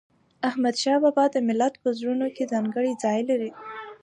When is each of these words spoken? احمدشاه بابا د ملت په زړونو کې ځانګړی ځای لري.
احمدشاه 0.49 0.97
بابا 1.03 1.25
د 1.31 1.37
ملت 1.47 1.73
په 1.83 1.89
زړونو 1.97 2.27
کې 2.35 2.49
ځانګړی 2.53 2.91
ځای 3.03 3.19
لري. 3.29 3.51